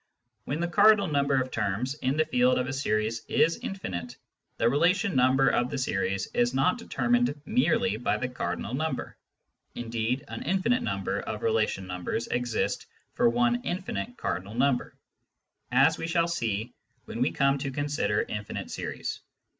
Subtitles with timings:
[0.45, 4.17] When the cardinal number of terms in the field of a series is infinite,
[4.57, 9.15] the relation number of the series is not determined merely by the cardinal number,
[9.75, 14.95] indeed an infinite number of relation numbers exist for one infinite cardinal number,
[15.71, 16.73] as we shall see
[17.05, 19.19] when we come to consider infinite series.